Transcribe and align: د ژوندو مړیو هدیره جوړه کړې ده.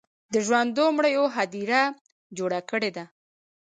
د 0.33 0.35
ژوندو 0.45 0.83
مړیو 0.97 1.25
هدیره 1.35 1.81
جوړه 2.37 2.59
کړې 2.69 2.89
ده. 2.97 3.05